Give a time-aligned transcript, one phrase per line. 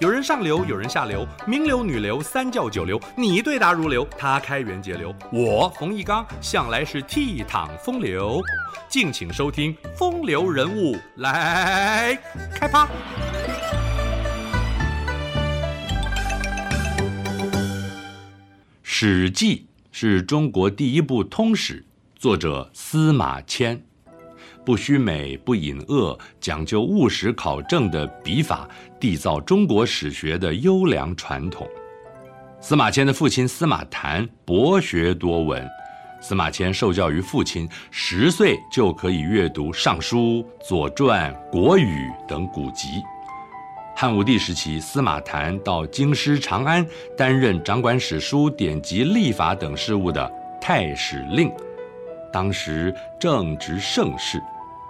[0.00, 8.40] 有人上流，有人下流，名流、女流、三教九流，你对答如流，他开源节流，我冯一刚向来是倜傥风流。
[8.88, 12.16] 敬请收听《风流人物》来
[12.54, 12.86] 开趴。
[18.82, 19.56] 《史记》
[19.90, 21.84] 是中国第一部通史，
[22.16, 23.82] 作者司马迁。
[24.68, 28.68] 不虚美，不隐恶，讲究务实考证的笔法，
[29.00, 31.66] 缔造中国史学的优良传统。
[32.60, 35.66] 司马迁的父亲司马谈博学多闻，
[36.20, 40.18] 司马迁受教于父亲，十岁就可以阅读《尚书》
[40.62, 42.88] 《左传》《国语》等古籍。
[43.96, 50.30] 汉武帝时期，司马谈到京师长安，担任掌管史书、典籍、历法等事务的
[50.60, 51.50] 太史令，
[52.30, 54.38] 当时正值盛世。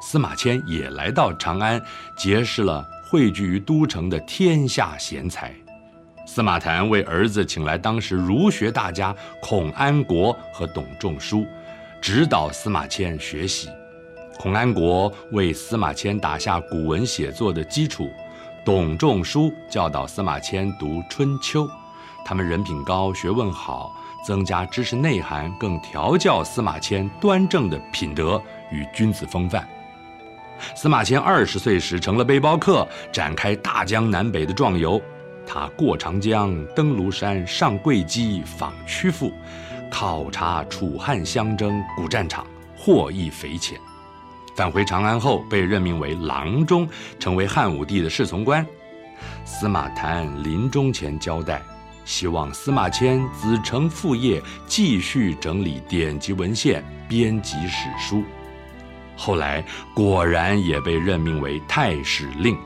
[0.00, 1.80] 司马迁也来到长安，
[2.16, 5.52] 结识了汇聚于都城的天下贤才。
[6.26, 11.46] 司马谈为儿子请来当时儒学大家孔安国和董仲舒，
[12.02, 13.68] 指导司马迁学习。
[14.38, 18.08] 孔安国为司马迁打下古文写作的基础，
[18.64, 21.64] 董仲舒教导司马迁读《春秋》。
[22.24, 23.90] 他们人品高，学问好，
[24.24, 28.40] 增加知识内涵，更调教司马迁端正的品德
[28.70, 29.66] 与君子风范。
[30.74, 35.00] 司马迁二十岁时成了背包客，展开大江南北的壮游。
[35.46, 39.32] 他过长江，登庐山，上会稽，访曲阜，
[39.90, 43.78] 考察楚汉相争古战场，获益匪浅。
[44.54, 46.86] 返回长安后，被任命为郎中，
[47.18, 48.66] 成为汉武帝的侍从官。
[49.44, 51.62] 司马谈临终前交代，
[52.04, 58.22] 希望司马迁子承父业，继续整理典籍文献，编辑史书。
[59.20, 62.56] 后来果然也被任命为太史令，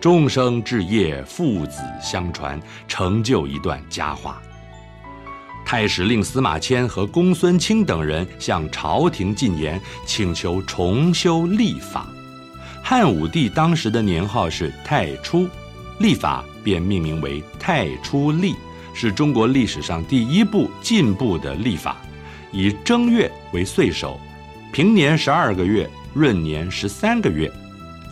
[0.00, 4.40] 终生志业父子相传，成就一段佳话。
[5.66, 12.06] 太史令司马迁和公孙卿等人向朝廷进言，请求重修历法。
[12.80, 15.48] 汉武帝当时的年号是太初，
[15.98, 18.54] 历法便命名为太初历，
[18.94, 21.96] 是中国历史上第一部进步的历法，
[22.52, 24.18] 以正月为岁首。
[24.70, 27.50] 平年十二个月，闰年十三个月，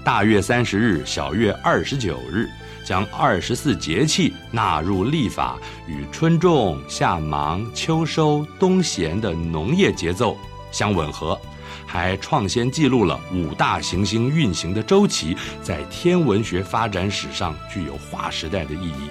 [0.03, 2.49] 大月三十日，小月二十九日，
[2.84, 10.37] 将二十四节气纳入历法，与春种、夏忙、秋收、冬闲的农业节奏
[10.72, 11.39] 相吻合，
[11.87, 19.11] 还创先记录了五大行星运行的周期，在天文学发展史上具有划时代的意义。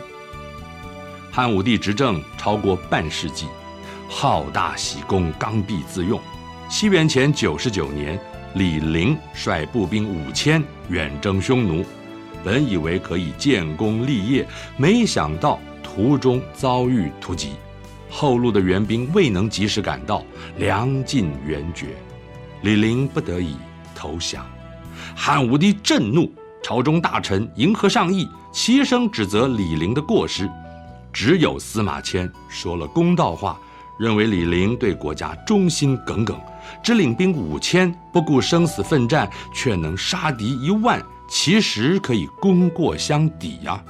[1.31, 3.45] 汉武帝执政超过半世纪，
[4.09, 6.19] 好大喜功，刚愎自用。
[6.67, 8.19] 西元前九十九年，
[8.55, 11.85] 李陵率步兵五千远征匈奴，
[12.43, 17.51] 本以为可以建功立业，没想到途中遭遇突击，
[18.09, 20.25] 后路的援兵未能及时赶到，
[20.57, 21.95] 粮尽援绝，
[22.63, 23.55] 李陵不得已
[23.93, 24.43] 投降。
[25.15, 26.33] 汉武帝震怒，
[26.63, 30.49] 朝中大臣迎合上意，齐声指责李陵的过失，
[31.13, 33.57] 只有司马迁说了公道话，
[33.97, 36.39] 认为李陵对国家忠心耿耿。
[36.81, 43.83] 只领兵五千，不顾生死奋战，却能杀敌一万，其实可以功过相抵呀、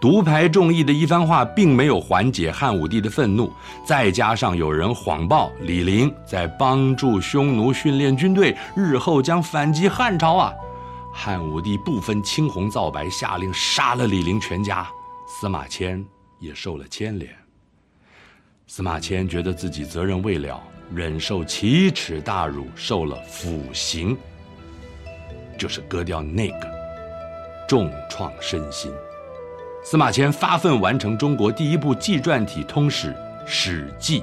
[0.00, 3.52] 独排众议的一番话，并没有缓解汉武帝的愤怒。
[3.84, 10.52] 再加上有人谎报李陵在帮助匈奴训练军队，日后将反击汉朝啊，
[11.12, 14.86] 汉武帝不分青红皂白，下令杀了李陵全家。
[15.26, 16.04] 司马迁
[16.38, 17.30] 也受了牵连。
[18.72, 20.62] 司马迁觉得自己责任未了。
[20.94, 24.16] 忍受奇耻大辱，受了腐刑，
[25.58, 26.70] 就是割掉那个，
[27.68, 28.88] 重创身心。
[29.82, 33.08] 司马迁发奋完成中国第一部纪传体通史
[33.44, 34.20] 《史记》，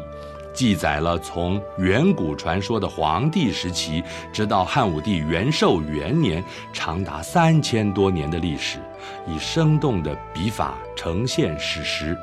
[0.53, 6.41] 记载了从远古传说的黄帝时期，直到汉武帝元寿元年，
[6.71, 8.79] 长达三千多年的历史，
[9.27, 12.17] 以生动的笔法呈现史实。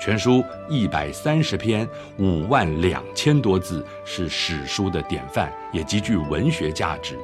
[0.00, 1.88] 全书一百三十篇，
[2.18, 7.18] 五万两千多字，是史书的典范，也极具文学价值。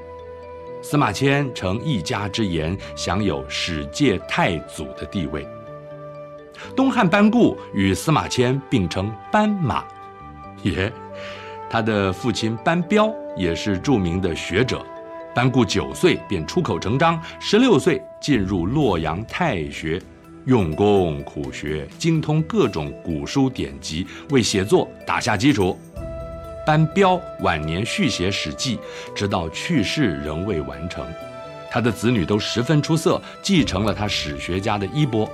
[0.82, 5.46] 司马迁成一家之言，享有史界太祖的地位。
[6.74, 9.84] 东汉班固与司马迁并称班马，
[10.62, 10.92] 耶。
[11.70, 14.84] 他的父亲班彪也是著名的学者。
[15.34, 20.00] 班固九岁便出口成章，十六岁进入洛阳太学。
[20.46, 25.78] 用功苦学，精通各种古书典籍，为写作打下基础。
[26.66, 28.76] 班彪晚年续写《史记》，
[29.14, 31.04] 直到去世仍未完成。
[31.70, 35.30] 他的子女都十分出色，继承了他史学家的衣钵。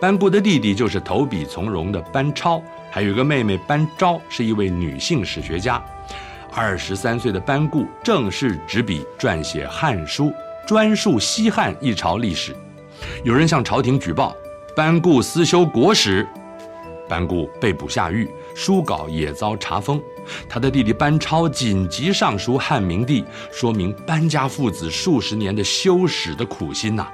[0.00, 5.82] 班固的弟弟就是投笔从戎的班超，还有一个妹妹班昭，是一位女性史学家。
[6.52, 10.26] 二十三岁的班固正式执笔撰写《汉书》，
[10.66, 12.54] 专述西汉一朝历史。
[13.24, 14.34] 有人向朝廷举报
[14.80, 16.26] 班固私修国史，
[17.06, 20.00] 班固被捕下狱，书稿也遭查封。
[20.48, 23.22] 他的弟弟班超紧急上书汉明帝，
[23.52, 27.06] 说明班家父子数十年的修史的苦心呐、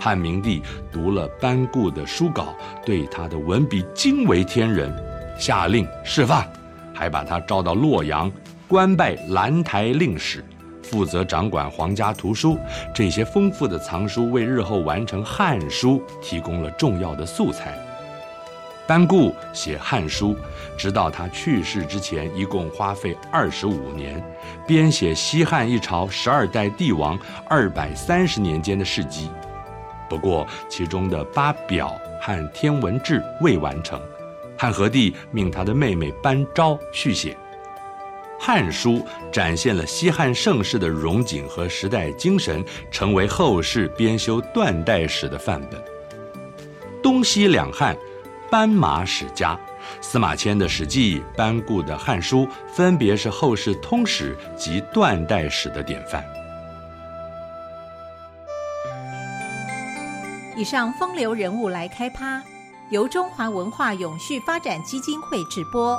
[0.00, 0.60] 汉明帝
[0.90, 2.52] 读了班固的书稿，
[2.84, 4.92] 对他的文笔惊为天人，
[5.38, 6.44] 下令释放，
[6.92, 8.28] 还把他召到洛阳，
[8.66, 10.44] 官拜兰台令史，
[10.88, 12.58] 负责掌管皇家图书。
[12.94, 17.78] 这些丰富的藏书为日后完成《汉书》提供了重要的素材。
[18.86, 20.34] 班固写《汉书》，
[20.78, 24.24] 直到他去世之前，一共花费二十五年，
[24.66, 29.28] 编写西汉一朝十二代帝王二百三十年间的事迹。
[30.08, 34.00] 不过，其中的八表和天文志未完成，
[34.56, 37.34] 汉和帝命他的妹妹班昭续写。
[38.38, 38.92] 《汉书》
[39.30, 45.82] 展现了西汉盛世的荣景和时代精神，成为后世编修断代史的范本。
[47.02, 47.96] 东西两汉，
[48.50, 49.58] 班马史家，
[50.00, 56.24] 司马迁的《史记》，班固的《汉书》，分别是后世通史及断代史的典范。
[60.56, 62.42] 以上风流人物来开趴，
[62.90, 65.96] 由中华文化永续发展基金会直播。